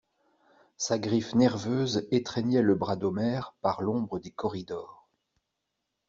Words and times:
Sa 0.77 0.97
griffe 0.97 1.35
nerveuse 1.35 2.07
étreignait 2.09 2.63
le 2.63 2.73
bras 2.73 2.95
d'Omer 2.95 3.53
par 3.61 3.83
l'ombre 3.83 4.17
des 4.17 4.31
corridors. 4.31 5.07